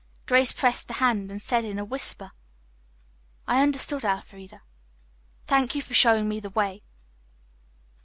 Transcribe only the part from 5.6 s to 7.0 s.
you for showing me the way."